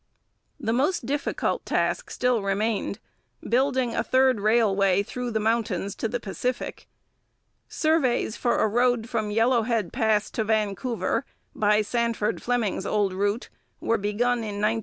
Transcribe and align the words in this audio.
The 0.59 0.73
most 0.73 1.05
difficult 1.05 1.63
task 1.63 2.09
still 2.09 2.41
remained 2.41 2.97
building 3.47 3.93
a 3.95 4.03
third 4.03 4.39
railway 4.39 5.03
through 5.03 5.29
the 5.29 5.39
mountains 5.39 5.93
to 5.97 6.07
the 6.07 6.19
Pacific. 6.19 6.87
Surveys 7.67 8.35
for 8.35 8.57
a 8.57 8.67
road 8.67 9.07
from 9.07 9.29
Yellowhead 9.29 9.91
Pass 9.93 10.31
to 10.31 10.43
Vancouver 10.43 11.23
by 11.53 11.83
Sandford 11.83 12.41
Fleming's 12.41 12.87
old 12.87 13.13
route 13.13 13.49
were 13.79 13.99
begun 13.99 14.39
in 14.39 14.55
1908. 14.55 14.79